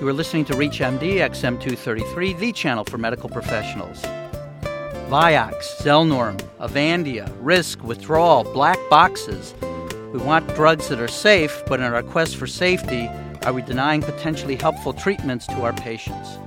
You 0.00 0.08
are 0.08 0.12
listening 0.12 0.44
to 0.46 0.54
ReachMD 0.54 1.18
XM233, 1.18 2.38
the 2.38 2.52
channel 2.52 2.84
for 2.84 2.98
medical 2.98 3.28
professionals. 3.28 4.02
Vioxx, 5.08 5.76
Zelnorm, 5.78 6.38
Avandia, 6.58 7.32
Risk, 7.40 7.84
withdrawal, 7.84 8.42
black 8.42 8.78
boxes. 8.90 9.54
We 10.12 10.18
want 10.18 10.52
drugs 10.56 10.88
that 10.88 10.98
are 10.98 11.06
safe, 11.06 11.62
but 11.66 11.78
in 11.78 11.86
our 11.86 12.02
quest 12.02 12.36
for 12.36 12.48
safety, 12.48 13.08
are 13.44 13.52
we 13.52 13.62
denying 13.62 14.02
potentially 14.02 14.56
helpful 14.56 14.92
treatments 14.92 15.46
to 15.46 15.62
our 15.62 15.72
patients? 15.72 16.38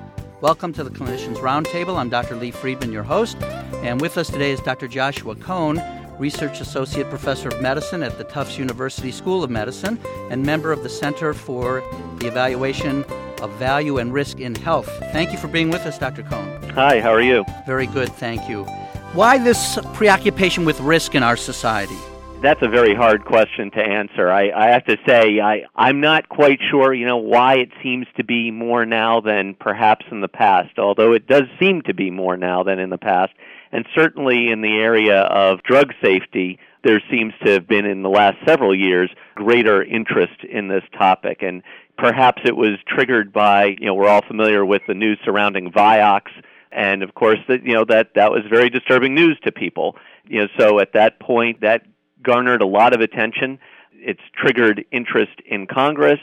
Welcome 0.41 0.73
to 0.73 0.83
the 0.83 0.89
Clinicians 0.89 1.37
Roundtable. 1.37 1.95
I'm 1.97 2.09
Dr. 2.09 2.35
Lee 2.35 2.51
Friedman, 2.51 2.91
your 2.91 3.03
host, 3.03 3.41
and 3.83 4.01
with 4.01 4.17
us 4.17 4.27
today 4.29 4.51
is 4.51 4.59
Dr. 4.59 4.89
Joshua 4.89 5.35
Cohen, 5.35 5.81
Research 6.19 6.61
Associate 6.61 7.09
Professor 7.09 7.49
of 7.49 7.61
Medicine 7.61 8.03
at 8.03 8.17
the 8.17 8.23
Tufts 8.25 8.57
University 8.57 9.11
School 9.11 9.43
of 9.43 9.49
Medicine 9.49 9.99
and 10.29 10.45
member 10.45 10.71
of 10.71 10.81
the 10.83 10.89
Center 10.89 11.33
for 11.33 11.81
the 12.19 12.27
Evaluation 12.27 13.03
of 13.41 13.51
Value 13.53 13.97
and 13.97 14.13
Risk 14.13 14.39
in 14.39 14.55
Health. 14.55 14.89
Thank 15.11 15.31
you 15.31 15.37
for 15.37 15.47
being 15.47 15.69
with 15.69 15.85
us, 15.85 15.97
Dr. 15.97 16.23
Cohen. 16.23 16.69
Hi, 16.71 16.99
how 16.99 17.11
are 17.11 17.21
you? 17.21 17.45
Very 17.65 17.87
good, 17.87 18.09
thank 18.09 18.49
you. 18.49 18.65
Why 19.13 19.37
this 19.37 19.79
preoccupation 19.93 20.65
with 20.65 20.79
risk 20.81 21.15
in 21.15 21.23
our 21.23 21.37
society? 21.37 21.97
That's 22.41 22.61
a 22.61 22.67
very 22.67 22.93
hard 22.93 23.25
question 23.25 23.71
to 23.71 23.79
answer. 23.79 24.29
I, 24.29 24.51
I 24.51 24.67
have 24.71 24.85
to 24.85 24.97
say, 25.07 25.39
I, 25.39 25.63
I'm 25.75 26.01
not 26.01 26.29
quite 26.29 26.59
sure, 26.69 26.93
you 26.93 27.05
know, 27.05 27.17
why 27.17 27.55
it 27.55 27.69
seems 27.81 28.07
to 28.17 28.23
be 28.23 28.51
more 28.51 28.85
now 28.85 29.21
than 29.21 29.55
perhaps 29.55 30.05
in 30.11 30.21
the 30.21 30.27
past, 30.27 30.77
although 30.77 31.13
it 31.13 31.27
does 31.27 31.43
seem 31.59 31.81
to 31.83 31.93
be 31.93 32.11
more 32.11 32.37
now 32.37 32.61
than 32.61 32.77
in 32.77 32.89
the 32.89 32.97
past. 32.97 33.33
And 33.71 33.85
certainly 33.95 34.51
in 34.51 34.61
the 34.61 34.77
area 34.77 35.21
of 35.21 35.63
drug 35.63 35.93
safety, 36.03 36.59
there 36.83 37.01
seems 37.09 37.33
to 37.43 37.51
have 37.51 37.67
been 37.67 37.85
in 37.85 38.03
the 38.03 38.09
last 38.09 38.37
several 38.45 38.75
years 38.75 39.09
greater 39.33 39.83
interest 39.83 40.43
in 40.43 40.67
this 40.67 40.83
topic. 40.97 41.41
And 41.41 41.63
perhaps 41.97 42.41
it 42.45 42.55
was 42.55 42.77
triggered 42.87 43.31
by, 43.31 43.75
you 43.79 43.85
know, 43.85 43.93
we're 43.93 44.07
all 44.07 44.25
familiar 44.27 44.65
with 44.65 44.81
the 44.87 44.93
news 44.93 45.19
surrounding 45.23 45.71
Vioxx. 45.71 46.27
And 46.71 47.03
of 47.03 47.13
course, 47.13 47.39
that 47.47 47.65
you 47.65 47.73
know 47.73 47.85
that 47.85 48.15
that 48.15 48.31
was 48.31 48.41
very 48.49 48.69
disturbing 48.69 49.15
news 49.15 49.39
to 49.45 49.51
people. 49.51 49.95
You 50.27 50.41
know, 50.41 50.47
so 50.59 50.79
at 50.79 50.91
that 50.93 51.19
point, 51.19 51.61
that 51.61 51.83
garnered 52.21 52.61
a 52.61 52.65
lot 52.65 52.93
of 52.93 52.99
attention. 52.99 53.59
It's 53.93 54.21
triggered 54.35 54.83
interest 54.91 55.39
in 55.45 55.67
Congress. 55.67 56.19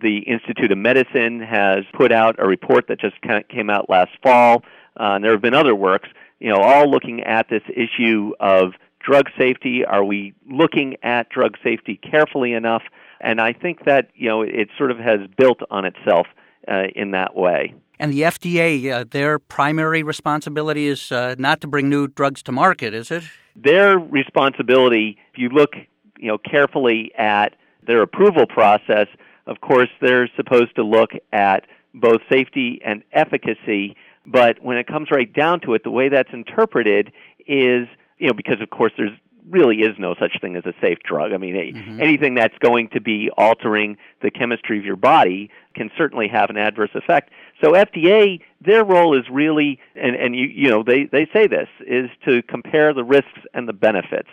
The 0.00 0.18
Institute 0.18 0.70
of 0.70 0.78
Medicine 0.78 1.40
has 1.40 1.80
put 1.92 2.12
out 2.12 2.36
a 2.38 2.46
report 2.46 2.86
that 2.88 3.00
just 3.00 3.16
came 3.48 3.68
out 3.68 3.90
last 3.90 4.12
fall. 4.22 4.62
Uh, 4.98 5.14
and 5.14 5.24
there 5.24 5.32
have 5.32 5.42
been 5.42 5.54
other 5.54 5.74
works 5.74 6.08
you 6.38 6.50
know, 6.50 6.58
all 6.60 6.90
looking 6.90 7.22
at 7.22 7.48
this 7.48 7.62
issue 7.68 8.32
of 8.40 8.72
drug 9.00 9.28
safety. 9.38 9.84
Are 9.84 10.04
we 10.04 10.34
looking 10.48 10.96
at 11.02 11.28
drug 11.30 11.56
safety 11.62 11.96
carefully 11.96 12.52
enough? 12.52 12.82
And 13.20 13.40
I 13.40 13.52
think 13.52 13.84
that 13.84 14.10
you 14.14 14.28
know 14.28 14.42
it 14.42 14.68
sort 14.76 14.90
of 14.90 14.98
has 14.98 15.20
built 15.36 15.60
on 15.70 15.84
itself 15.84 16.26
uh, 16.68 16.84
in 16.94 17.12
that 17.12 17.36
way. 17.36 17.74
And 17.98 18.12
the 18.12 18.22
FDA, 18.22 18.92
uh, 18.92 19.04
their 19.08 19.38
primary 19.38 20.02
responsibility 20.02 20.86
is 20.86 21.10
uh, 21.10 21.34
not 21.38 21.62
to 21.62 21.66
bring 21.66 21.88
new 21.88 22.08
drugs 22.08 22.42
to 22.42 22.52
market, 22.52 22.92
is 22.92 23.10
it? 23.10 23.24
Their 23.54 23.98
responsibility, 23.98 25.16
if 25.32 25.38
you 25.38 25.48
look, 25.48 25.70
you 26.18 26.28
know, 26.28 26.36
carefully 26.36 27.10
at 27.16 27.56
their 27.86 28.02
approval 28.02 28.46
process, 28.46 29.06
of 29.46 29.62
course, 29.62 29.88
they're 30.02 30.28
supposed 30.36 30.76
to 30.76 30.82
look 30.82 31.12
at 31.32 31.64
both 31.94 32.20
safety 32.28 32.82
and 32.84 33.02
efficacy 33.12 33.96
but 34.26 34.60
when 34.62 34.76
it 34.76 34.86
comes 34.86 35.10
right 35.10 35.32
down 35.32 35.60
to 35.60 35.74
it, 35.74 35.84
the 35.84 35.90
way 35.90 36.08
that's 36.08 36.30
interpreted 36.32 37.12
is, 37.46 37.86
you 38.18 38.26
know, 38.26 38.32
because 38.34 38.60
of 38.60 38.70
course 38.70 38.92
there's 38.98 39.16
really 39.48 39.76
is 39.76 39.96
no 39.98 40.14
such 40.18 40.40
thing 40.40 40.56
as 40.56 40.64
a 40.66 40.72
safe 40.80 40.98
drug. 41.04 41.32
I 41.32 41.36
mean, 41.36 41.54
mm-hmm. 41.54 42.00
anything 42.00 42.34
that's 42.34 42.56
going 42.58 42.88
to 42.90 43.00
be 43.00 43.30
altering 43.36 43.96
the 44.22 44.30
chemistry 44.30 44.78
of 44.78 44.84
your 44.84 44.96
body 44.96 45.50
can 45.74 45.90
certainly 45.96 46.28
have 46.28 46.50
an 46.50 46.56
adverse 46.56 46.90
effect. 46.94 47.30
So 47.62 47.72
FDA, 47.72 48.40
their 48.60 48.84
role 48.84 49.16
is 49.16 49.24
really, 49.30 49.78
and, 49.94 50.16
and 50.16 50.34
you, 50.34 50.46
you 50.46 50.68
know, 50.68 50.82
they, 50.82 51.04
they 51.04 51.28
say 51.32 51.46
this, 51.46 51.68
is 51.86 52.10
to 52.26 52.42
compare 52.42 52.92
the 52.92 53.04
risks 53.04 53.40
and 53.54 53.68
the 53.68 53.72
benefits, 53.72 54.28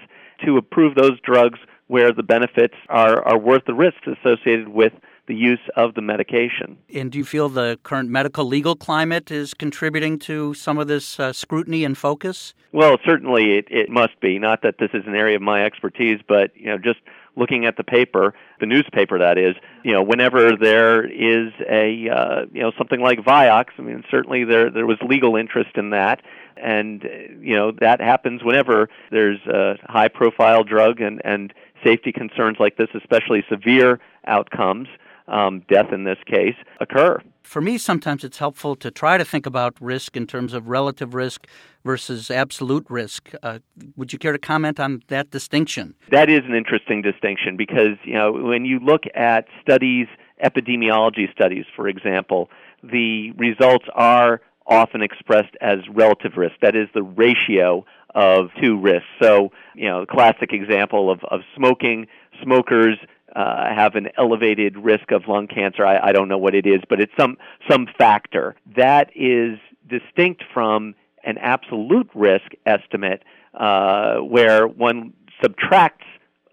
to 0.45 0.57
approve 0.57 0.95
those 0.95 1.19
drugs 1.21 1.59
where 1.87 2.11
the 2.11 2.23
benefits 2.23 2.75
are, 2.89 3.21
are 3.27 3.37
worth 3.37 3.63
the 3.65 3.73
risks 3.73 4.07
associated 4.07 4.69
with 4.69 4.93
the 5.27 5.35
use 5.35 5.59
of 5.75 5.93
the 5.93 6.01
medication. 6.01 6.77
And 6.93 7.11
do 7.11 7.17
you 7.17 7.25
feel 7.25 7.47
the 7.49 7.79
current 7.83 8.09
medical 8.09 8.45
legal 8.45 8.75
climate 8.75 9.31
is 9.31 9.53
contributing 9.53 10.19
to 10.19 10.53
some 10.53 10.77
of 10.77 10.87
this 10.87 11.19
uh, 11.19 11.31
scrutiny 11.31 11.85
and 11.85 11.97
focus? 11.97 12.53
Well, 12.73 12.97
certainly 13.05 13.57
it, 13.57 13.67
it 13.69 13.89
must 13.89 14.19
be. 14.19 14.37
Not 14.39 14.63
that 14.63 14.75
this 14.79 14.89
is 14.93 15.03
an 15.05 15.15
area 15.15 15.35
of 15.37 15.41
my 15.41 15.63
expertise, 15.63 16.19
but 16.27 16.51
you 16.55 16.65
know, 16.65 16.77
just 16.77 16.99
looking 17.35 17.65
at 17.65 17.77
the 17.77 17.83
paper, 17.83 18.33
the 18.59 18.65
newspaper 18.65 19.17
that 19.19 19.37
is, 19.37 19.55
you 19.83 19.91
know, 19.91 20.03
whenever 20.03 20.55
there 20.57 21.05
is 21.05 21.53
a 21.69 22.09
uh, 22.09 22.45
you 22.51 22.61
know 22.61 22.71
something 22.77 22.99
like 22.99 23.19
Vioxx, 23.19 23.67
I 23.77 23.81
mean, 23.81 24.03
certainly 24.11 24.43
there 24.43 24.69
there 24.69 24.85
was 24.85 24.97
legal 25.07 25.35
interest 25.35 25.71
in 25.75 25.91
that, 25.91 26.21
and 26.57 27.03
you 27.39 27.55
know 27.55 27.71
that 27.79 28.01
happens 28.01 28.43
whenever 28.43 28.89
there's 29.11 29.39
a 29.47 29.75
high 29.85 30.09
profile 30.09 30.63
drug 30.63 30.99
and 30.99 31.21
and 31.23 31.53
safety 31.83 32.11
concerns 32.11 32.57
like 32.59 32.77
this, 32.77 32.89
especially 32.95 33.43
severe 33.49 33.99
outcomes 34.25 34.87
um, 35.27 35.63
death 35.69 35.91
in 35.91 36.03
this 36.03 36.17
case, 36.25 36.55
occur. 36.79 37.19
For 37.43 37.61
me, 37.61 37.77
sometimes 37.77 38.23
it's 38.23 38.37
helpful 38.37 38.75
to 38.77 38.89
try 38.89 39.17
to 39.17 39.25
think 39.25 39.45
about 39.45 39.75
risk 39.81 40.15
in 40.15 40.25
terms 40.27 40.53
of 40.53 40.67
relative 40.67 41.13
risk 41.13 41.45
versus 41.83 42.31
absolute 42.31 42.85
risk. 42.89 43.31
Uh, 43.43 43.59
would 43.95 44.13
you 44.13 44.19
care 44.19 44.31
to 44.31 44.39
comment 44.39 44.79
on 44.79 45.03
that 45.09 45.29
distinction? 45.29 45.95
That 46.09 46.29
is 46.29 46.41
an 46.45 46.55
interesting 46.55 47.01
distinction 47.01 47.57
because 47.57 47.97
you 48.03 48.13
know 48.13 48.31
when 48.31 48.65
you 48.65 48.79
look 48.79 49.03
at 49.13 49.45
studies, 49.61 50.07
epidemiology 50.43 51.31
studies, 51.31 51.65
for 51.75 51.87
example, 51.87 52.49
the 52.81 53.31
results 53.31 53.85
are 53.93 54.41
often 54.65 55.01
expressed 55.01 55.55
as 55.61 55.79
relative 55.91 56.33
risk. 56.37 56.55
That 56.61 56.75
is 56.75 56.87
the 56.93 57.03
ratio 57.03 57.85
of 58.15 58.49
two 58.61 58.79
risks. 58.79 59.07
So, 59.21 59.51
you 59.75 59.89
know, 59.89 60.05
classic 60.05 60.53
example 60.53 61.11
of, 61.11 61.19
of 61.29 61.41
smoking, 61.55 62.07
smokers 62.41 62.97
uh, 63.35 63.73
have 63.73 63.95
an 63.95 64.09
elevated 64.17 64.77
risk 64.77 65.11
of 65.11 65.27
lung 65.27 65.47
cancer. 65.47 65.85
I, 65.85 66.09
I 66.09 66.11
don't 66.11 66.27
know 66.27 66.37
what 66.37 66.55
it 66.55 66.65
is, 66.65 66.81
but 66.89 66.99
it's 66.99 67.11
some 67.19 67.37
some 67.69 67.87
factor 67.97 68.55
that 68.75 69.09
is 69.15 69.57
distinct 69.87 70.43
from 70.53 70.95
an 71.23 71.37
absolute 71.37 72.09
risk 72.13 72.51
estimate, 72.65 73.23
uh, 73.53 74.17
where 74.17 74.67
one 74.67 75.13
subtracts 75.41 76.05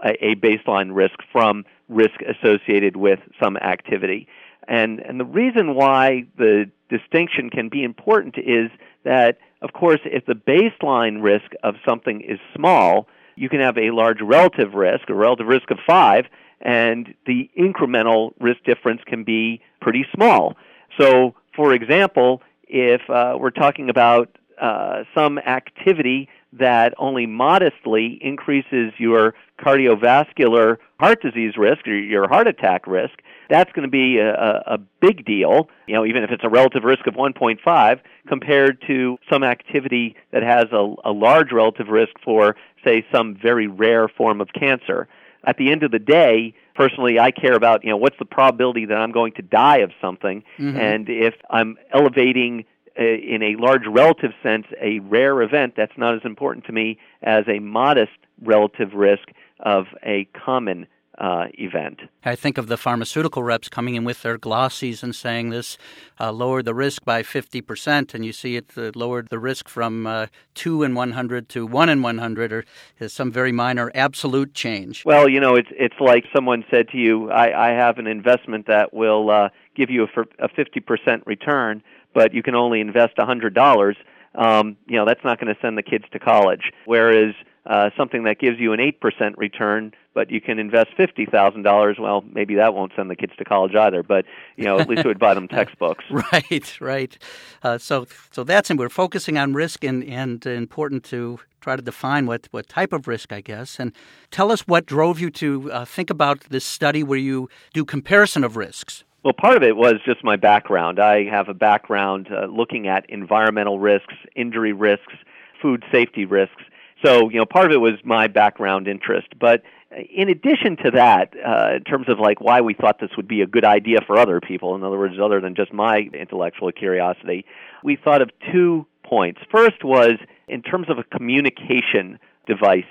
a, 0.04 0.12
a 0.24 0.34
baseline 0.36 0.94
risk 0.94 1.18
from 1.32 1.64
risk 1.88 2.20
associated 2.22 2.96
with 2.96 3.18
some 3.42 3.56
activity. 3.56 4.26
And 4.68 5.00
and 5.00 5.18
the 5.18 5.24
reason 5.24 5.74
why 5.74 6.26
the 6.38 6.70
distinction 6.88 7.50
can 7.50 7.68
be 7.68 7.82
important 7.82 8.36
is 8.38 8.70
that, 9.04 9.38
of 9.62 9.72
course, 9.72 10.00
if 10.04 10.24
the 10.26 10.34
baseline 10.34 11.22
risk 11.22 11.50
of 11.62 11.74
something 11.86 12.20
is 12.20 12.38
small, 12.54 13.06
you 13.36 13.48
can 13.48 13.60
have 13.60 13.78
a 13.78 13.90
large 13.90 14.20
relative 14.20 14.74
risk, 14.74 15.08
a 15.08 15.14
relative 15.14 15.46
risk 15.46 15.70
of 15.70 15.78
five, 15.86 16.26
and 16.60 17.14
the 17.26 17.50
incremental 17.58 18.32
risk 18.40 18.62
difference 18.64 19.00
can 19.06 19.24
be 19.24 19.60
pretty 19.80 20.04
small. 20.14 20.56
So, 20.98 21.34
for 21.54 21.72
example, 21.72 22.42
if 22.68 23.00
uh, 23.08 23.36
we're 23.38 23.50
talking 23.50 23.88
about 23.88 24.36
uh, 24.60 25.04
some 25.14 25.38
activity 25.38 26.28
that 26.52 26.94
only 26.98 27.26
modestly 27.26 28.18
increases 28.20 28.92
your 28.98 29.34
cardiovascular 29.60 30.76
heart 30.98 31.22
disease 31.22 31.56
risk 31.56 31.86
or 31.86 31.94
your 31.94 32.28
heart 32.28 32.48
attack 32.48 32.86
risk, 32.86 33.22
that's 33.48 33.70
going 33.72 33.84
to 33.84 33.90
be 33.90 34.18
a, 34.18 34.62
a, 34.66 34.78
big 35.00 35.24
deal, 35.24 35.68
you 35.86 35.94
know, 35.94 36.04
even 36.04 36.22
if 36.22 36.30
it's 36.30 36.44
a 36.44 36.48
relative 36.48 36.84
risk 36.84 37.06
of 37.06 37.14
1.5 37.14 38.00
compared 38.28 38.82
to 38.86 39.16
some 39.32 39.42
activity 39.42 40.14
that 40.32 40.42
has 40.42 40.66
a, 40.72 40.94
a 41.04 41.12
large 41.12 41.52
relative 41.52 41.88
risk 41.88 42.12
for, 42.22 42.56
say, 42.84 43.04
some 43.12 43.36
very 43.40 43.66
rare 43.66 44.08
form 44.08 44.40
of 44.40 44.48
cancer 44.52 45.08
at 45.44 45.56
the 45.56 45.70
end 45.70 45.82
of 45.82 45.90
the 45.90 45.98
day, 45.98 46.54
personally, 46.74 47.18
I 47.18 47.30
care 47.30 47.54
about, 47.54 47.84
you 47.84 47.90
know, 47.90 47.96
what's 47.96 48.18
the 48.18 48.24
probability 48.24 48.86
that 48.86 48.96
I'm 48.96 49.12
going 49.12 49.32
to 49.34 49.42
die 49.42 49.78
of 49.78 49.90
something. 50.00 50.42
Mm-hmm. 50.58 50.78
And 50.78 51.08
if 51.08 51.34
I'm 51.50 51.76
elevating 51.92 52.64
uh, 52.98 53.04
in 53.04 53.42
a 53.42 53.56
large 53.56 53.86
relative 53.86 54.32
sense 54.42 54.66
a 54.80 54.98
rare 55.00 55.42
event, 55.42 55.74
that's 55.76 55.96
not 55.96 56.14
as 56.14 56.20
important 56.24 56.66
to 56.66 56.72
me 56.72 56.98
as 57.22 57.44
a 57.48 57.58
modest 57.58 58.12
relative 58.42 58.94
risk 58.94 59.28
of 59.60 59.86
a 60.02 60.24
common 60.34 60.86
uh, 61.20 61.46
event. 61.54 62.00
I 62.24 62.34
think 62.34 62.56
of 62.56 62.66
the 62.68 62.78
pharmaceutical 62.78 63.42
reps 63.42 63.68
coming 63.68 63.94
in 63.94 64.04
with 64.04 64.22
their 64.22 64.38
glossies 64.38 65.02
and 65.02 65.14
saying 65.14 65.50
this 65.50 65.76
uh, 66.18 66.32
lowered 66.32 66.64
the 66.64 66.74
risk 66.74 67.04
by 67.04 67.22
50%, 67.22 68.14
and 68.14 68.24
you 68.24 68.32
see 68.32 68.56
it 68.56 68.72
uh, 68.76 68.90
lowered 68.94 69.28
the 69.28 69.38
risk 69.38 69.68
from 69.68 70.06
uh, 70.06 70.26
2 70.54 70.82
in 70.82 70.94
100 70.94 71.48
to 71.50 71.66
1 71.66 71.88
in 71.90 72.02
100, 72.02 72.52
or 72.52 72.64
some 73.06 73.30
very 73.30 73.52
minor 73.52 73.92
absolute 73.94 74.54
change. 74.54 75.04
Well, 75.04 75.28
you 75.28 75.40
know, 75.40 75.56
it's, 75.56 75.68
it's 75.72 76.00
like 76.00 76.24
someone 76.34 76.64
said 76.70 76.88
to 76.88 76.96
you, 76.96 77.30
I, 77.30 77.68
I 77.68 77.72
have 77.72 77.98
an 77.98 78.06
investment 78.06 78.66
that 78.68 78.94
will 78.94 79.30
uh, 79.30 79.48
give 79.76 79.90
you 79.90 80.04
a, 80.04 80.44
a 80.44 80.48
50% 80.48 81.26
return, 81.26 81.82
but 82.14 82.32
you 82.32 82.42
can 82.42 82.54
only 82.54 82.80
invest 82.80 83.16
$100 83.18 83.94
um, 84.34 84.76
you 84.86 84.96
know, 84.96 85.04
that's 85.04 85.24
not 85.24 85.40
going 85.40 85.52
to 85.52 85.60
send 85.60 85.76
the 85.76 85.82
kids 85.82 86.04
to 86.12 86.18
college. 86.18 86.70
Whereas 86.84 87.34
uh, 87.66 87.90
something 87.96 88.24
that 88.24 88.38
gives 88.38 88.58
you 88.58 88.72
an 88.72 88.80
8% 88.80 89.36
return, 89.36 89.92
but 90.14 90.30
you 90.30 90.40
can 90.40 90.58
invest 90.58 90.90
$50,000, 90.98 91.98
well, 92.00 92.24
maybe 92.32 92.54
that 92.54 92.74
won't 92.74 92.92
send 92.96 93.10
the 93.10 93.16
kids 93.16 93.32
to 93.38 93.44
college 93.44 93.74
either, 93.74 94.02
but, 94.02 94.24
you 94.56 94.64
know, 94.64 94.78
at 94.78 94.88
least 94.88 95.00
it 95.00 95.06
would 95.06 95.18
buy 95.18 95.34
them 95.34 95.46
textbooks. 95.46 96.04
right, 96.10 96.80
right. 96.80 97.18
Uh, 97.62 97.78
so, 97.78 98.06
so 98.30 98.44
that's, 98.44 98.70
and 98.70 98.78
we're 98.78 98.88
focusing 98.88 99.36
on 99.36 99.52
risk 99.52 99.84
and, 99.84 100.02
and 100.04 100.44
important 100.46 101.04
to 101.04 101.38
try 101.60 101.76
to 101.76 101.82
define 101.82 102.26
what, 102.26 102.48
what 102.50 102.68
type 102.68 102.92
of 102.92 103.06
risk, 103.06 103.32
I 103.32 103.40
guess. 103.40 103.78
And 103.78 103.92
tell 104.30 104.50
us 104.50 104.66
what 104.66 104.86
drove 104.86 105.20
you 105.20 105.30
to 105.32 105.70
uh, 105.70 105.84
think 105.84 106.08
about 106.10 106.40
this 106.48 106.64
study 106.64 107.02
where 107.02 107.18
you 107.18 107.48
do 107.74 107.84
comparison 107.84 108.42
of 108.42 108.56
risks. 108.56 109.04
Well, 109.22 109.34
part 109.34 109.58
of 109.58 109.62
it 109.62 109.76
was 109.76 109.96
just 110.04 110.24
my 110.24 110.36
background. 110.36 110.98
I 110.98 111.24
have 111.24 111.50
a 111.50 111.54
background 111.54 112.28
uh, 112.32 112.46
looking 112.46 112.88
at 112.88 113.04
environmental 113.10 113.78
risks, 113.78 114.14
injury 114.34 114.72
risks, 114.72 115.12
food 115.60 115.84
safety 115.92 116.24
risks. 116.24 116.62
So, 117.04 117.30
you 117.30 117.38
know, 117.38 117.46
part 117.46 117.66
of 117.66 117.72
it 117.72 117.80
was 117.80 117.94
my 118.04 118.28
background 118.28 118.86
interest. 118.86 119.28
But 119.38 119.62
in 119.90 120.28
addition 120.28 120.76
to 120.84 120.90
that, 120.92 121.34
uh, 121.34 121.76
in 121.76 121.84
terms 121.84 122.08
of 122.08 122.18
like 122.18 122.40
why 122.40 122.60
we 122.60 122.74
thought 122.74 123.00
this 123.00 123.10
would 123.16 123.28
be 123.28 123.40
a 123.40 123.46
good 123.46 123.64
idea 123.64 123.98
for 124.06 124.18
other 124.18 124.40
people, 124.40 124.74
in 124.74 124.84
other 124.84 124.98
words, 124.98 125.14
other 125.22 125.40
than 125.40 125.54
just 125.54 125.72
my 125.72 126.08
intellectual 126.12 126.70
curiosity, 126.72 127.44
we 127.82 127.96
thought 127.96 128.22
of 128.22 128.30
two 128.52 128.86
points. 129.04 129.40
First 129.50 129.82
was 129.82 130.14
in 130.48 130.62
terms 130.62 130.88
of 130.88 130.98
a 130.98 131.04
communication 131.04 132.18
device. 132.46 132.84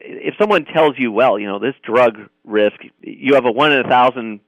If 0.00 0.34
someone 0.38 0.64
tells 0.66 0.98
you, 0.98 1.12
well, 1.12 1.38
you 1.38 1.46
know, 1.46 1.58
this 1.58 1.74
drug 1.82 2.18
risk, 2.44 2.76
you 3.00 3.34
have 3.34 3.46
a 3.46 3.52
one 3.52 3.72
in 3.72 3.84
a 3.84 3.88
thousand 3.88 4.40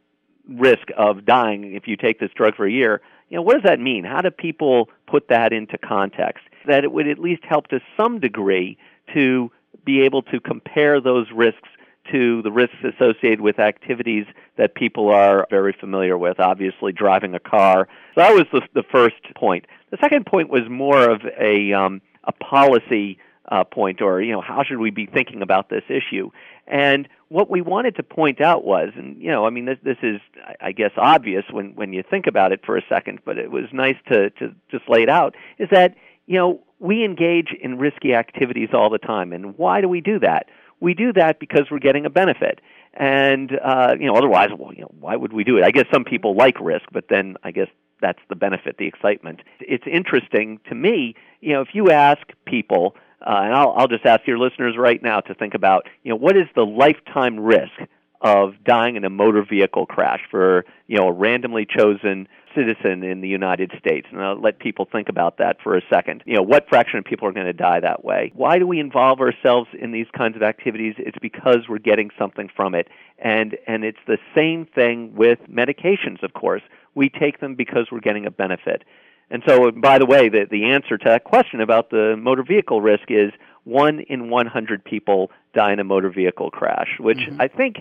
risk 0.49 0.89
of 0.97 1.25
dying 1.25 1.75
if 1.75 1.89
you 1.89 1.97
take 1.97 2.21
this 2.21 2.31
drug 2.37 2.55
for 2.57 2.67
a 2.67 2.71
year, 2.71 3.01
you 3.29 3.37
know, 3.37 3.43
what 3.43 3.55
does 3.55 3.65
that 3.65 3.81
mean? 3.81 4.05
How 4.05 4.21
do 4.21 4.31
people 4.31 4.89
put 5.07 5.29
that 5.29 5.53
into 5.53 5.79
context? 5.79 6.45
That 6.67 6.85
it 6.85 6.93
would 6.93 7.09
at 7.09 7.19
least 7.19 7.43
help 7.45 7.69
to 7.69 7.81
some 7.97 8.21
degree 8.21 8.79
to 9.15 9.51
be 9.85 10.03
able 10.03 10.23
to 10.23 10.41
compare 10.41 11.01
those 11.01 11.27
risks 11.35 11.69
to 12.13 12.43
the 12.43 12.53
risks 12.53 12.77
associated 12.85 13.41
with 13.41 13.59
activities 13.59 14.27
that 14.57 14.75
people 14.75 15.09
are 15.09 15.47
very 15.51 15.75
familiar 15.79 16.17
with, 16.17 16.39
obviously 16.39 16.93
driving 16.93 17.35
a 17.35 17.41
car. 17.41 17.89
So 18.15 18.21
that 18.21 18.33
was 18.33 18.45
the, 18.53 18.63
the 18.75 18.85
first 18.91 19.17
point. 19.35 19.67
The 19.91 19.99
second 20.01 20.27
point 20.27 20.49
was 20.49 20.63
more 20.69 21.11
of 21.11 21.23
a, 21.39 21.73
um, 21.73 22.01
a 22.25 22.33
policy 22.33 23.19
uh, 23.51 23.65
point, 23.65 24.01
or 24.01 24.21
you 24.21 24.33
know, 24.33 24.41
how 24.41 24.63
should 24.65 24.79
we 24.79 24.91
be 24.91 25.07
thinking 25.07 25.43
about 25.43 25.69
this 25.69 25.85
issue? 25.89 26.31
And 26.67 27.09
what 27.29 27.49
we 27.49 27.61
wanted 27.61 27.97
to 27.97 28.03
point 28.03 28.41
out 28.41 28.65
was, 28.65 28.91
and 28.97 29.21
you 29.21 29.31
know, 29.31 29.47
I 29.47 29.51
mean, 29.51 29.67
this, 29.67 29.79
this 29.83 29.99
is, 30.03 30.21
I 30.61 30.73
guess, 30.73 30.91
obvious 30.97 31.45
when 31.51 31.75
when 31.75 31.93
you 31.93 32.03
think 32.09 32.27
about 32.27 32.53
it 32.53 32.61
for 32.65 32.77
a 32.77 32.83
second, 32.89 33.21
but 33.25 33.39
it 33.39 33.51
was 33.51 33.65
nice 33.73 33.97
to 34.11 34.31
to 34.31 34.55
just 34.71 34.89
lay 34.89 35.03
it 35.03 35.09
out. 35.09 35.37
Is 35.59 35.69
that 35.71 35.95
you 36.27 36.39
know 36.39 36.61
we 36.79 37.05
engage 37.05 37.55
in 37.61 37.79
risky 37.79 38.15
activities 38.15 38.71
all 38.73 38.91
the 38.91 38.99
time, 38.99 39.33
and 39.33 39.57
why 39.57 39.81
do 39.81 39.89
we 39.89 40.01
do 40.01 40.19
that? 40.21 40.47
We 40.81 40.95
do 40.95 41.13
that 41.15 41.41
because 41.41 41.65
we're 41.71 41.79
getting 41.79 42.05
a 42.05 42.11
benefit, 42.11 42.61
and 42.95 43.59
uh, 43.63 43.95
you 43.99 44.07
know, 44.07 44.15
otherwise, 44.15 44.51
well, 44.59 44.75
you 44.75 44.83
know, 44.83 44.93
why 45.01 45.17
would 45.17 45.33
we 45.33 45.45
do 45.45 45.57
it? 45.57 45.65
I 45.65 45.71
guess 45.71 45.87
some 45.93 46.05
people 46.05 46.35
like 46.35 46.61
risk, 46.61 46.85
but 46.93 47.05
then 47.09 47.37
I 47.43 47.51
guess 47.51 47.69
that's 48.03 48.19
the 48.29 48.37
benefit, 48.37 48.77
the 48.79 48.87
excitement. 48.87 49.41
It's 49.61 49.85
interesting 49.87 50.61
to 50.69 50.75
me, 50.75 51.15
you 51.41 51.55
know, 51.55 51.63
if 51.63 51.69
you 51.73 51.91
ask 51.91 52.21
people 52.45 52.95
uh, 53.23 53.41
and 53.43 53.55
I'll, 53.55 53.73
I'll 53.77 53.89
just 53.89 54.05
ask 54.05 54.27
your 54.27 54.39
listeners 54.39 54.77
right 54.77 55.03
now 55.03 55.21
to 55.21 55.35
think 55.35 55.55
about, 55.55 55.89
you 56.03 56.11
know, 56.11 56.17
what 56.17 56.37
is 56.37 56.47
the 56.55 56.67
lifetime 56.67 57.41
risk 57.41 57.73
of 58.21 58.55
dying 58.65 58.97
in 58.97 59.05
a 59.05 59.11
motor 59.11 59.45
vehicle 59.45 59.87
crash 59.87 60.21
for, 60.31 60.65
you 60.87 60.97
know, 60.97 61.09
a 61.09 61.13
randomly 61.13 61.67
chosen 61.67 62.29
citizen 62.55 63.03
in 63.03 63.21
the 63.21 63.29
United 63.29 63.71
States. 63.79 64.07
And 64.11 64.21
I'll 64.23 64.41
let 64.41 64.59
people 64.59 64.89
think 64.91 65.09
about 65.09 65.39
that 65.39 65.59
for 65.63 65.77
a 65.77 65.83
second. 65.93 66.23
You 66.25 66.37
know, 66.37 66.43
what 66.43 66.69
fraction 66.69 66.99
of 66.99 67.05
people 67.05 67.29
are 67.29 67.33
going 67.33 67.47
to 67.47 67.53
die 67.53 67.81
that 67.81 68.05
way? 68.05 68.33
Why 68.35 68.59
do 68.59 68.67
we 68.67 68.81
involve 68.81 69.21
ourselves 69.21 69.69
in 69.79 69.93
these 69.93 70.07
kinds 70.17 70.37
of 70.37 70.43
activities? 70.43 70.95
It's 70.99 71.19
because 71.21 71.69
we're 71.69 71.79
getting 71.79 72.11
something 72.19 72.49
from 72.55 72.75
it. 72.75 72.89
And 73.19 73.57
and 73.67 73.85
it's 73.85 73.99
the 74.07 74.19
same 74.35 74.67
thing 74.67 75.15
with 75.15 75.39
medications, 75.51 76.23
of 76.23 76.33
course. 76.33 76.63
We 76.95 77.11
take 77.11 77.41
them 77.41 77.55
because 77.55 77.89
we're 77.93 78.01
getting 78.01 78.27
a 78.27 78.31
benefit. 78.31 78.85
And 79.31 79.43
so, 79.47 79.71
by 79.73 79.99
the 79.99 80.07
way, 80.07 80.29
the, 80.29 80.47
the 80.49 80.67
answer 80.67 80.97
to 80.97 81.05
that 81.09 81.25
question 81.25 81.61
about 81.61 81.91
the 81.91 82.17
motor 82.17 82.45
vehicle 82.45 82.81
risk 82.81 83.05
is 83.09 83.33
one 83.65 84.01
in 84.01 84.31
100 84.31 84.85
people 84.85 85.31
die 85.53 85.73
in 85.73 85.81
a 85.81 85.85
motor 85.85 86.11
vehicle 86.11 86.51
crash, 86.51 86.89
which 87.01 87.19
mm-hmm. 87.19 87.41
I 87.41 87.49
think 87.49 87.77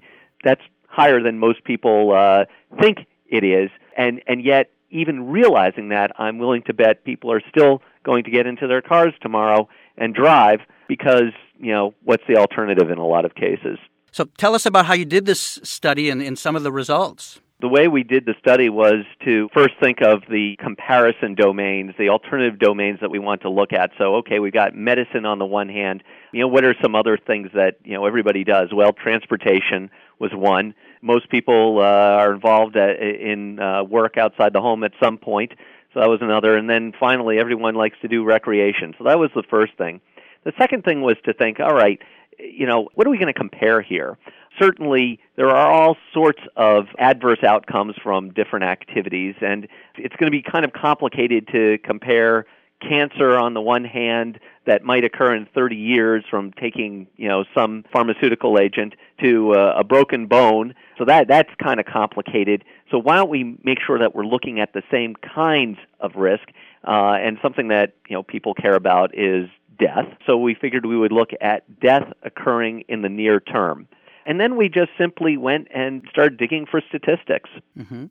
that's 0.45 0.61
higher 0.87 1.21
than 1.21 1.39
most 1.39 1.65
people 1.65 2.13
uh, 2.13 2.45
think 2.79 2.99
it 3.27 3.43
is. 3.43 3.69
And, 3.97 4.21
and 4.27 4.41
yet, 4.43 4.71
even 4.89 5.27
realizing 5.29 5.89
that, 5.89 6.11
I'm 6.17 6.37
willing 6.37 6.61
to 6.67 6.73
bet 6.73 7.03
people 7.03 7.31
are 7.31 7.41
still 7.49 7.81
going 8.03 8.23
to 8.23 8.31
get 8.31 8.45
into 8.45 8.67
their 8.67 8.81
cars 8.81 9.13
tomorrow 9.21 9.67
and 9.97 10.15
drive 10.15 10.59
because, 10.87 11.33
you 11.59 11.73
know, 11.73 11.93
what's 12.03 12.23
the 12.29 12.37
alternative 12.37 12.89
in 12.89 12.97
a 12.97 13.05
lot 13.05 13.25
of 13.25 13.35
cases? 13.35 13.77
So 14.11 14.25
tell 14.37 14.55
us 14.55 14.65
about 14.65 14.85
how 14.85 14.93
you 14.93 15.03
did 15.03 15.25
this 15.25 15.59
study 15.63 16.09
and, 16.09 16.21
and 16.21 16.39
some 16.39 16.55
of 16.55 16.63
the 16.63 16.71
results. 16.71 17.41
The 17.61 17.67
way 17.67 17.87
we 17.87 18.03
did 18.03 18.25
the 18.25 18.35
study 18.39 18.69
was 18.69 19.05
to 19.23 19.49
first 19.53 19.73
think 19.81 20.01
of 20.01 20.21
the 20.29 20.55
comparison 20.59 21.35
domains, 21.35 21.93
the 21.97 22.09
alternative 22.09 22.59
domains 22.59 22.99
that 23.01 23.09
we 23.09 23.17
want 23.17 23.41
to 23.41 23.49
look 23.49 23.73
at. 23.73 23.91
So, 23.97 24.15
okay, 24.17 24.39
we've 24.39 24.53
got 24.53 24.75
medicine 24.75 25.25
on 25.25 25.39
the 25.39 25.45
one 25.45 25.69
hand. 25.69 26.03
You 26.31 26.41
know, 26.41 26.47
what 26.47 26.63
are 26.63 26.75
some 26.81 26.95
other 26.95 27.17
things 27.17 27.49
that, 27.53 27.77
you 27.83 27.93
know, 27.93 28.05
everybody 28.05 28.43
does? 28.43 28.69
Well, 28.73 28.91
transportation 28.93 29.89
was 30.19 30.31
one. 30.33 30.73
Most 31.01 31.29
people 31.29 31.79
uh, 31.79 31.83
are 31.83 32.33
involved 32.33 32.75
at, 32.77 32.99
in 33.01 33.59
uh, 33.59 33.83
work 33.83 34.17
outside 34.17 34.53
the 34.53 34.61
home 34.61 34.83
at 34.83 34.91
some 35.01 35.17
point. 35.17 35.53
So 35.93 35.99
that 35.99 36.09
was 36.09 36.19
another. 36.21 36.57
And 36.57 36.69
then 36.69 36.93
finally, 36.99 37.39
everyone 37.39 37.75
likes 37.75 37.97
to 38.01 38.07
do 38.07 38.23
recreation. 38.23 38.93
So 38.97 39.05
that 39.05 39.19
was 39.19 39.29
the 39.35 39.43
first 39.49 39.73
thing. 39.77 40.01
The 40.43 40.53
second 40.57 40.83
thing 40.83 41.01
was 41.01 41.15
to 41.25 41.33
think, 41.33 41.59
all 41.59 41.73
right, 41.73 41.99
you 42.37 42.67
know, 42.67 42.89
what 42.95 43.07
are 43.07 43.09
we 43.09 43.17
going 43.17 43.33
to 43.33 43.39
compare 43.39 43.81
here? 43.81 44.17
certainly 44.59 45.19
there 45.35 45.49
are 45.49 45.71
all 45.71 45.97
sorts 46.13 46.41
of 46.55 46.87
adverse 46.97 47.43
outcomes 47.43 47.95
from 48.01 48.31
different 48.31 48.65
activities, 48.65 49.35
and 49.41 49.67
it's 49.97 50.15
going 50.15 50.27
to 50.27 50.31
be 50.31 50.41
kind 50.41 50.65
of 50.65 50.73
complicated 50.73 51.47
to 51.51 51.77
compare 51.83 52.45
cancer 52.81 53.37
on 53.37 53.53
the 53.53 53.61
one 53.61 53.83
hand 53.83 54.39
that 54.65 54.83
might 54.83 55.03
occur 55.03 55.33
in 55.33 55.47
30 55.53 55.75
years 55.75 56.23
from 56.29 56.51
taking 56.53 57.07
you 57.15 57.27
know 57.27 57.45
some 57.55 57.83
pharmaceutical 57.91 58.59
agent 58.59 58.93
to 59.21 59.53
uh, 59.53 59.75
a 59.77 59.83
broken 59.83 60.27
bone 60.27 60.73
so 60.97 61.05
that 61.05 61.27
that's 61.27 61.49
kind 61.61 61.79
of 61.79 61.85
complicated 61.85 62.63
so 62.91 62.99
why 62.99 63.15
don't 63.15 63.29
we 63.29 63.57
make 63.63 63.79
sure 63.85 63.97
that 63.97 64.13
we're 64.13 64.25
looking 64.25 64.59
at 64.59 64.73
the 64.73 64.83
same 64.91 65.15
kinds 65.15 65.77
of 65.99 66.15
risk 66.15 66.49
uh, 66.87 67.13
and 67.13 67.37
something 67.41 67.69
that 67.69 67.93
you 68.09 68.15
know 68.15 68.23
people 68.23 68.53
care 68.53 68.75
about 68.75 69.17
is 69.17 69.49
death 69.79 70.07
so 70.25 70.37
we 70.37 70.53
figured 70.53 70.85
we 70.85 70.97
would 70.97 71.11
look 71.11 71.31
at 71.41 71.63
death 71.79 72.11
occurring 72.23 72.83
in 72.87 73.01
the 73.01 73.09
near 73.09 73.39
term 73.39 73.87
and 74.25 74.39
then 74.39 74.55
we 74.55 74.69
just 74.69 74.89
simply 74.97 75.37
went 75.37 75.67
and 75.73 76.03
started 76.09 76.37
digging 76.37 76.65
for 76.65 76.81
statistics. 76.89 77.49
Mm-hmm. 77.77 78.05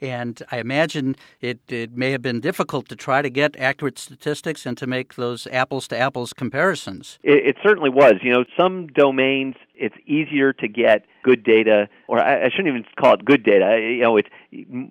And 0.00 0.42
I 0.52 0.58
imagine 0.58 1.16
it, 1.40 1.60
it 1.68 1.96
may 1.96 2.10
have 2.12 2.22
been 2.22 2.40
difficult 2.40 2.88
to 2.88 2.96
try 2.96 3.22
to 3.22 3.30
get 3.30 3.56
accurate 3.58 3.98
statistics 3.98 4.66
and 4.66 4.76
to 4.78 4.86
make 4.86 5.14
those 5.14 5.46
apples 5.48 5.88
to 5.88 5.98
apples 5.98 6.32
comparisons. 6.32 7.18
It, 7.22 7.46
it, 7.46 7.56
certainly 7.62 7.90
was. 7.90 8.14
You 8.22 8.32
know, 8.32 8.44
some 8.58 8.88
domains 8.88 9.54
it's 9.74 9.94
easier 10.06 10.52
to 10.54 10.68
get 10.68 11.04
good 11.22 11.44
data, 11.44 11.88
or 12.08 12.20
I, 12.20 12.44
I 12.44 12.48
shouldn't 12.50 12.68
even 12.68 12.84
call 12.98 13.14
it 13.14 13.24
good 13.24 13.42
data. 13.42 13.78
You 13.80 14.02
know, 14.02 14.16
it's 14.16 14.28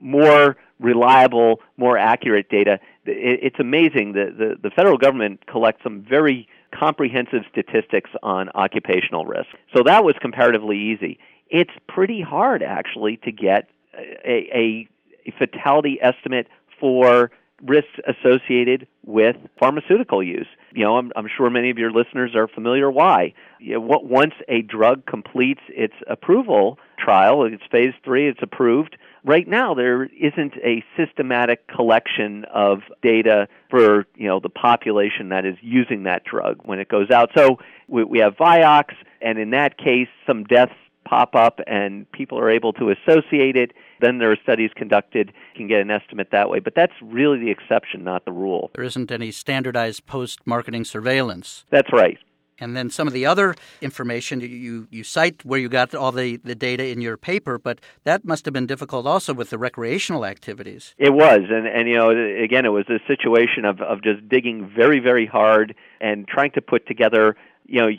more 0.01 0.57
reliable, 0.79 1.61
more 1.77 1.97
accurate 1.97 2.49
data. 2.49 2.79
It, 3.05 3.39
it's 3.43 3.59
amazing. 3.59 4.13
that 4.13 4.37
the 4.37 4.55
the 4.61 4.69
federal 4.69 4.97
government 4.97 5.45
collects 5.47 5.83
some 5.83 6.05
very 6.07 6.47
comprehensive 6.77 7.43
statistics 7.49 8.09
on 8.21 8.49
occupational 8.55 9.25
risk. 9.25 9.49
So 9.75 9.83
that 9.85 10.03
was 10.03 10.15
comparatively 10.21 10.77
easy. 10.77 11.19
It's 11.49 11.71
pretty 11.87 12.21
hard, 12.21 12.63
actually, 12.63 13.17
to 13.17 13.31
get 13.31 13.69
a, 13.97 14.49
a, 14.53 14.87
a 15.25 15.31
fatality 15.37 15.99
estimate 16.01 16.47
for 16.79 17.31
risks 17.63 17.99
associated 18.05 18.87
with 19.05 19.37
pharmaceutical 19.57 20.21
use. 20.21 20.47
You 20.73 20.83
know, 20.83 20.97
I'm, 20.97 21.11
I'm 21.15 21.27
sure 21.37 21.49
many 21.49 21.69
of 21.69 21.77
your 21.77 21.91
listeners 21.91 22.35
are 22.35 22.47
familiar 22.47 22.91
why. 22.91 23.33
You 23.59 23.79
know, 23.79 23.99
once 24.03 24.33
a 24.49 24.61
drug 24.61 25.05
completes 25.05 25.61
its 25.69 25.93
approval 26.07 26.77
trial, 26.99 27.45
it's 27.45 27.63
phase 27.71 27.93
three, 28.03 28.27
it's 28.27 28.41
approved, 28.41 28.97
right 29.25 29.47
now 29.47 29.73
there 29.73 30.03
isn't 30.03 30.53
a 30.63 30.83
systematic 30.95 31.67
collection 31.67 32.45
of 32.53 32.79
data 33.01 33.47
for 33.69 34.05
you 34.15 34.27
know 34.27 34.39
the 34.39 34.49
population 34.49 35.29
that 35.29 35.45
is 35.45 35.55
using 35.61 36.03
that 36.03 36.23
drug 36.23 36.59
when 36.63 36.79
it 36.79 36.87
goes 36.87 37.09
out. 37.11 37.31
So 37.35 37.59
we, 37.87 38.03
we 38.03 38.19
have 38.19 38.35
Vioxx, 38.37 38.93
and 39.21 39.37
in 39.37 39.49
that 39.49 39.77
case, 39.77 40.07
some 40.25 40.43
deaths 40.45 40.73
pop 41.05 41.35
up 41.35 41.59
and 41.67 42.11
people 42.11 42.37
are 42.39 42.49
able 42.49 42.73
to 42.73 42.91
associate 42.91 43.55
it. 43.55 43.71
Then 44.01 44.17
there 44.17 44.31
are 44.31 44.37
studies 44.43 44.71
conducted, 44.75 45.27
you 45.53 45.57
can 45.57 45.67
get 45.67 45.79
an 45.79 45.91
estimate 45.91 46.29
that 46.31 46.49
way. 46.49 46.59
But 46.59 46.73
that's 46.75 46.93
really 47.01 47.39
the 47.39 47.51
exception, 47.51 48.03
not 48.03 48.25
the 48.25 48.31
rule. 48.31 48.71
There 48.75 48.83
isn't 48.83 49.11
any 49.11 49.31
standardized 49.31 50.05
post 50.05 50.45
marketing 50.45 50.83
surveillance. 50.83 51.65
That's 51.69 51.91
right. 51.93 52.17
And 52.59 52.75
then 52.75 52.89
some 52.89 53.07
of 53.07 53.13
the 53.13 53.25
other 53.25 53.55
information 53.81 54.39
you, 54.39 54.87
you 54.89 55.03
cite 55.03 55.43
where 55.43 55.59
you 55.59 55.67
got 55.67 55.93
all 55.93 56.11
the, 56.11 56.37
the 56.37 56.55
data 56.55 56.87
in 56.87 57.01
your 57.01 57.17
paper, 57.17 57.57
but 57.57 57.79
that 58.05 58.23
must 58.23 58.45
have 58.45 58.53
been 58.53 58.65
difficult 58.65 59.05
also 59.05 59.33
with 59.33 59.49
the 59.49 59.57
recreational 59.57 60.25
activities. 60.25 60.95
It 60.97 61.13
was, 61.13 61.41
and 61.49 61.67
and 61.67 61.89
you 61.89 61.95
know, 61.95 62.11
again, 62.11 62.65
it 62.65 62.69
was 62.69 62.85
a 62.89 62.99
situation 63.07 63.65
of 63.65 63.81
of 63.81 64.01
just 64.01 64.27
digging 64.29 64.71
very 64.73 64.99
very 64.99 65.25
hard 65.25 65.75
and 65.99 66.27
trying 66.27 66.51
to 66.51 66.61
put 66.61 66.87
together. 66.87 67.35
You 67.65 67.81
know, 67.81 67.89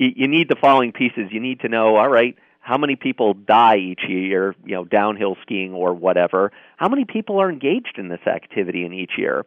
you, 0.00 0.12
you 0.16 0.28
need 0.28 0.48
the 0.48 0.56
following 0.56 0.92
pieces. 0.92 1.30
You 1.30 1.40
need 1.40 1.60
to 1.60 1.68
know, 1.68 1.96
all 1.96 2.08
right, 2.08 2.36
how 2.60 2.78
many 2.78 2.96
people 2.96 3.34
die 3.34 3.76
each 3.76 4.02
year, 4.08 4.54
you 4.64 4.74
know, 4.74 4.84
downhill 4.84 5.36
skiing 5.42 5.74
or 5.74 5.92
whatever. 5.94 6.52
How 6.76 6.88
many 6.88 7.04
people 7.04 7.40
are 7.40 7.50
engaged 7.50 7.98
in 7.98 8.08
this 8.08 8.26
activity 8.26 8.84
in 8.84 8.92
each 8.92 9.12
year? 9.16 9.44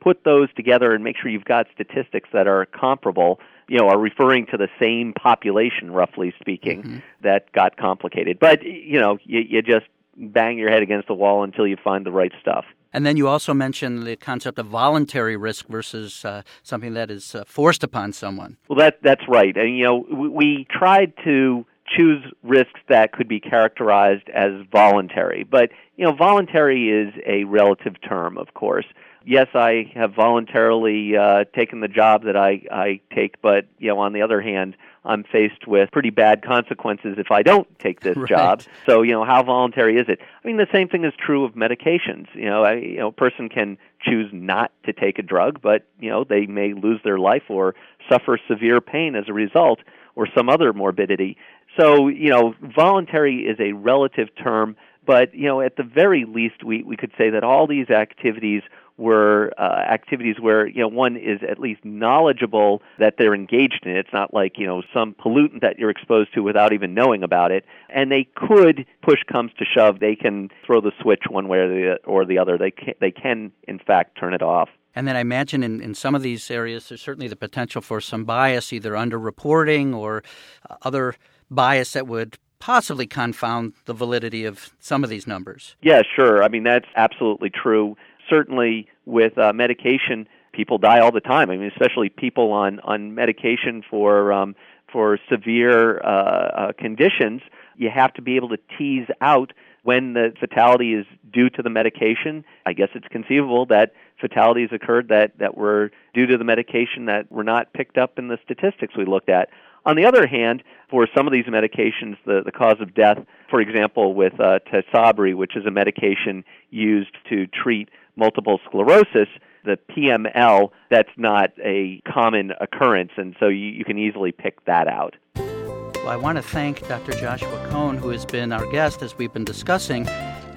Put 0.00 0.22
those 0.24 0.48
together 0.54 0.92
and 0.92 1.02
make 1.02 1.16
sure 1.16 1.30
you've 1.30 1.44
got 1.44 1.66
statistics 1.74 2.28
that 2.32 2.46
are 2.46 2.66
comparable 2.66 3.40
you 3.68 3.78
know, 3.78 3.88
are 3.88 3.98
referring 3.98 4.46
to 4.46 4.56
the 4.56 4.68
same 4.80 5.12
population, 5.12 5.90
roughly 5.90 6.34
speaking, 6.40 6.82
mm-hmm. 6.82 6.98
that 7.22 7.50
got 7.52 7.76
complicated. 7.76 8.38
But 8.38 8.62
you 8.62 9.00
know, 9.00 9.18
you, 9.24 9.40
you 9.40 9.62
just 9.62 9.86
bang 10.16 10.58
your 10.58 10.70
head 10.70 10.82
against 10.82 11.08
the 11.08 11.14
wall 11.14 11.44
until 11.44 11.66
you 11.66 11.76
find 11.82 12.04
the 12.04 12.12
right 12.12 12.32
stuff. 12.40 12.64
And 12.94 13.04
then 13.04 13.16
you 13.16 13.26
also 13.26 13.52
mentioned 13.52 14.04
the 14.04 14.14
concept 14.14 14.58
of 14.58 14.66
voluntary 14.66 15.36
risk 15.36 15.66
versus 15.66 16.24
uh, 16.24 16.42
something 16.62 16.94
that 16.94 17.10
is 17.10 17.34
uh, 17.34 17.42
forced 17.44 17.82
upon 17.82 18.12
someone. 18.12 18.56
Well, 18.68 18.78
that 18.78 19.00
that's 19.02 19.28
right. 19.28 19.54
And 19.56 19.76
you 19.76 19.82
know, 19.82 20.06
we, 20.10 20.28
we 20.28 20.66
tried 20.70 21.12
to 21.24 21.66
choose 21.86 22.24
risks 22.44 22.80
that 22.88 23.12
could 23.12 23.28
be 23.28 23.40
characterized 23.40 24.30
as 24.32 24.52
voluntary. 24.72 25.44
But 25.44 25.70
you 25.96 26.06
know, 26.06 26.14
voluntary 26.14 26.88
is 26.88 27.12
a 27.26 27.44
relative 27.44 27.96
term, 28.00 28.38
of 28.38 28.54
course 28.54 28.86
yes, 29.24 29.48
I 29.54 29.90
have 29.94 30.14
voluntarily 30.14 31.16
uh, 31.16 31.44
taken 31.54 31.80
the 31.80 31.88
job 31.88 32.24
that 32.24 32.36
I, 32.36 32.62
I 32.70 33.00
take, 33.14 33.40
but 33.42 33.66
you 33.78 33.88
know, 33.88 33.98
on 33.98 34.12
the 34.12 34.22
other 34.22 34.40
hand, 34.40 34.76
I'm 35.04 35.24
faced 35.24 35.66
with 35.66 35.90
pretty 35.90 36.10
bad 36.10 36.42
consequences 36.42 37.16
if 37.18 37.30
I 37.30 37.42
don't 37.42 37.68
take 37.78 38.00
this 38.00 38.16
right. 38.16 38.28
job. 38.28 38.62
So, 38.86 39.02
you 39.02 39.12
know, 39.12 39.24
how 39.24 39.42
voluntary 39.42 39.98
is 39.98 40.06
it? 40.08 40.20
I 40.22 40.46
mean, 40.46 40.56
the 40.56 40.66
same 40.72 40.88
thing 40.88 41.04
is 41.04 41.12
true 41.18 41.44
of 41.44 41.52
medications. 41.52 42.26
You 42.34 42.46
know, 42.46 42.64
I, 42.64 42.74
you 42.74 42.98
know, 42.98 43.08
a 43.08 43.12
person 43.12 43.48
can 43.48 43.76
choose 44.00 44.30
not 44.32 44.72
to 44.84 44.92
take 44.92 45.18
a 45.18 45.22
drug, 45.22 45.60
but 45.62 45.86
you 46.00 46.10
know, 46.10 46.24
they 46.24 46.46
may 46.46 46.72
lose 46.74 47.00
their 47.04 47.18
life 47.18 47.44
or 47.48 47.74
suffer 48.08 48.38
severe 48.48 48.80
pain 48.80 49.14
as 49.14 49.24
a 49.28 49.32
result, 49.32 49.80
or 50.16 50.28
some 50.36 50.48
other 50.48 50.72
morbidity. 50.72 51.36
So, 51.78 52.08
you 52.08 52.30
know, 52.30 52.54
voluntary 52.60 53.46
is 53.46 53.58
a 53.58 53.72
relative 53.72 54.28
term, 54.42 54.76
but 55.04 55.34
you 55.34 55.46
know, 55.46 55.60
at 55.60 55.76
the 55.76 55.82
very 55.82 56.24
least, 56.24 56.64
we 56.64 56.82
we 56.82 56.96
could 56.96 57.12
say 57.16 57.30
that 57.30 57.44
all 57.44 57.66
these 57.66 57.90
activities 57.90 58.62
were 58.96 59.52
uh, 59.58 59.62
activities 59.62 60.36
where 60.38 60.66
you 60.66 60.80
know 60.80 60.88
one 60.88 61.16
is 61.16 61.40
at 61.48 61.58
least 61.58 61.84
knowledgeable 61.84 62.82
that 62.98 63.14
they're 63.18 63.34
engaged 63.34 63.80
in. 63.84 63.96
It's 63.96 64.12
not 64.12 64.32
like 64.32 64.58
you 64.58 64.66
know 64.66 64.82
some 64.92 65.14
pollutant 65.14 65.62
that 65.62 65.78
you're 65.78 65.90
exposed 65.90 66.32
to 66.34 66.42
without 66.42 66.72
even 66.72 66.94
knowing 66.94 67.22
about 67.22 67.50
it. 67.50 67.64
And 67.88 68.10
they 68.10 68.28
could 68.34 68.86
push 69.02 69.20
comes 69.30 69.52
to 69.58 69.64
shove, 69.64 70.00
they 70.00 70.16
can 70.16 70.50
throw 70.64 70.80
the 70.80 70.92
switch 71.00 71.24
one 71.28 71.48
way 71.48 71.58
or 71.58 71.68
the, 71.68 71.96
or 72.04 72.24
the 72.24 72.38
other. 72.38 72.56
They 72.56 72.70
can, 72.70 72.94
they 73.00 73.10
can 73.10 73.52
in 73.66 73.78
fact 73.78 74.18
turn 74.18 74.34
it 74.34 74.42
off. 74.42 74.68
And 74.96 75.08
then 75.08 75.16
I 75.16 75.20
imagine 75.20 75.64
in, 75.64 75.80
in 75.80 75.94
some 75.94 76.14
of 76.14 76.22
these 76.22 76.48
areas, 76.52 76.88
there's 76.88 77.02
certainly 77.02 77.26
the 77.26 77.34
potential 77.34 77.82
for 77.82 78.00
some 78.00 78.24
bias, 78.24 78.72
either 78.72 78.92
underreporting 78.92 79.92
or 79.92 80.22
uh, 80.70 80.76
other 80.82 81.16
bias 81.50 81.94
that 81.94 82.06
would 82.06 82.38
possibly 82.64 83.06
confound 83.06 83.74
the 83.84 83.92
validity 83.92 84.46
of 84.46 84.72
some 84.80 85.04
of 85.04 85.10
these 85.10 85.26
numbers. 85.26 85.76
Yeah, 85.82 86.00
sure. 86.16 86.42
I 86.42 86.48
mean, 86.48 86.62
that's 86.62 86.88
absolutely 86.96 87.50
true 87.50 87.96
certainly 88.28 88.88
with 89.04 89.36
uh, 89.38 89.52
medication, 89.52 90.26
people 90.52 90.78
die 90.78 91.00
all 91.00 91.12
the 91.12 91.20
time. 91.20 91.50
I 91.50 91.56
mean, 91.56 91.70
especially 91.70 92.08
people 92.08 92.52
on 92.52 92.80
on 92.80 93.14
medication 93.14 93.82
for 93.88 94.32
um, 94.32 94.54
for 94.90 95.18
severe 95.30 96.00
uh, 96.00 96.08
uh, 96.08 96.72
conditions. 96.78 97.42
You 97.76 97.90
have 97.90 98.14
to 98.14 98.22
be 98.22 98.36
able 98.36 98.48
to 98.50 98.58
tease 98.78 99.08
out 99.20 99.52
when 99.82 100.14
the 100.14 100.32
fatality 100.38 100.94
is 100.94 101.04
due 101.32 101.50
to 101.50 101.62
the 101.62 101.70
medication. 101.70 102.44
I 102.64 102.72
guess 102.72 102.88
it's 102.94 103.08
conceivable 103.08 103.66
that 103.66 103.92
fatalities 104.20 104.70
occurred 104.72 105.08
that, 105.08 105.36
that 105.38 105.56
were 105.56 105.90
due 106.14 106.26
to 106.26 106.38
the 106.38 106.44
medication 106.44 107.06
that 107.06 107.30
were 107.30 107.44
not 107.44 107.72
picked 107.74 107.98
up 107.98 108.18
in 108.18 108.28
the 108.28 108.38
statistics 108.44 108.96
we 108.96 109.04
looked 109.04 109.28
at. 109.28 109.50
On 109.86 109.96
the 109.96 110.06
other 110.06 110.26
hand, 110.26 110.62
for 110.90 111.06
some 111.14 111.26
of 111.26 111.32
these 111.32 111.44
medications, 111.44 112.16
the, 112.24 112.42
the 112.44 112.52
cause 112.52 112.76
of 112.80 112.94
death, 112.94 113.18
for 113.50 113.60
example, 113.60 114.14
with 114.14 114.32
uh, 114.40 114.60
Tysabri, 114.72 115.34
which 115.34 115.56
is 115.56 115.66
a 115.66 115.70
medication 115.70 116.44
used 116.70 117.16
to 117.28 117.46
treat 117.46 117.88
multiple 118.16 118.60
sclerosis, 118.64 119.28
the 119.64 119.78
PML, 119.90 120.70
that's 120.90 121.10
not 121.16 121.50
a 121.62 122.00
common 122.06 122.52
occurrence, 122.60 123.12
and 123.16 123.34
so 123.40 123.48
you, 123.48 123.66
you 123.66 123.84
can 123.84 123.98
easily 123.98 124.32
pick 124.32 124.64
that 124.66 124.88
out. 124.88 125.16
Well, 125.36 126.08
I 126.08 126.16
want 126.16 126.36
to 126.36 126.42
thank 126.42 126.86
Dr. 126.86 127.12
Joshua 127.12 127.66
Cohen, 127.70 127.96
who 127.96 128.10
has 128.10 128.26
been 128.26 128.52
our 128.52 128.66
guest 128.66 129.02
as 129.02 129.16
we've 129.16 129.32
been 129.32 129.44
discussing 129.44 130.06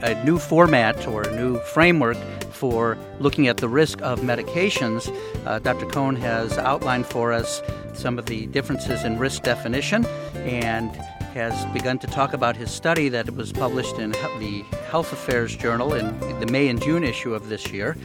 a 0.01 0.24
new 0.24 0.38
format 0.38 1.08
or 1.08 1.24
a 1.24 1.36
new 1.36 1.60
framework 1.60 2.18
for 2.51 2.98
looking 3.20 3.48
at 3.48 3.58
the 3.58 3.70
risk 3.70 4.01
of 4.01 4.22
medications. 4.22 5.08
Uh, 5.46 5.60
Dr. 5.60 5.86
Cohen 5.86 6.16
has 6.16 6.58
outlined 6.58 7.06
for 7.06 7.32
us 7.32 7.62
some 7.94 8.20
of 8.20 8.25
the 8.25 8.48
differences 8.48 9.04
in 9.04 9.18
risk 9.18 9.44
definition 9.44 10.06
and 10.36 10.96
has 11.34 11.66
begun 11.74 12.00
to 12.00 12.08
talk 12.08 12.34
about 12.34 12.56
his 12.56 12.72
study 12.72 13.10
that 13.10 13.30
was 13.32 13.51
published 13.51 13.98
in 14.00 14.12
the 14.12 14.63
Health 14.89 15.13
Affairs 15.13 15.56
Journal 15.56 15.94
in 15.94 16.18
the 16.39 16.48
May 16.48 16.68
and 16.68 16.82
June 16.82 17.04
issue 17.04 17.34
of 17.34 17.50
this 17.50 17.72
year 17.72 17.96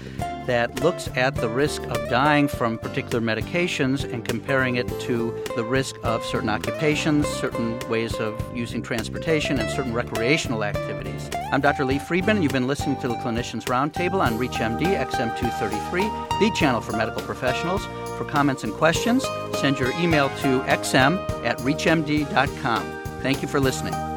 that 0.47 0.83
looks 0.83 1.09
at 1.15 1.35
the 1.35 1.49
risk 1.49 1.83
of 1.85 2.09
dying 2.09 2.49
from 2.49 2.79
particular 2.79 3.21
medications 3.21 4.11
and 4.11 4.25
comparing 4.25 4.77
it 4.77 4.89
to 5.01 5.45
the 5.57 5.65
risk 5.65 5.97
of 6.03 6.25
certain 6.25 6.49
occupations, 6.49 7.27
certain 7.27 7.79
ways 7.89 8.15
of 8.15 8.41
using 8.57 8.83
transportation, 8.83 9.59
and 9.59 9.71
certain 9.71 9.93
recreational 9.93 10.65
activities. 10.65 11.31
I'm 11.53 11.61
Dr. 11.61 11.85
Lee 11.85 11.99
Friedman, 11.99 12.37
and 12.37 12.43
you've 12.43 12.53
been 12.53 12.67
listening 12.67 13.01
to 13.01 13.09
the 13.09 13.15
Clinicians 13.15 13.65
Roundtable 13.65 14.21
on 14.21 14.39
ReachMD 14.39 14.83
XM233, 15.11 16.41
the 16.41 16.51
channel 16.55 16.81
for 16.81 16.93
medical 16.93 17.23
professionals. 17.23 17.85
For 18.19 18.25
comments 18.25 18.65
and 18.65 18.73
questions, 18.73 19.25
send 19.55 19.79
your 19.79 19.93
email 20.01 20.29
to 20.41 20.61
xm 20.63 21.19
at 21.45 21.59
reachmd.com. 21.59 22.83
Thank 23.23 23.43
you 23.43 23.49
for 23.49 23.61
listening. 23.61 24.12